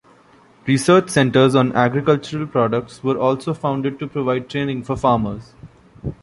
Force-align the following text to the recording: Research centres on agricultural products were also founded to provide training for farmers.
Research 0.65 1.11
centres 1.11 1.53
on 1.53 1.75
agricultural 1.75 2.47
products 2.47 3.03
were 3.03 3.19
also 3.19 3.53
founded 3.53 3.99
to 3.99 4.07
provide 4.07 4.49
training 4.49 4.83
for 4.83 4.95
farmers. 4.97 5.53